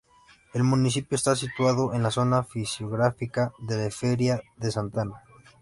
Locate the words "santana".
4.71-5.21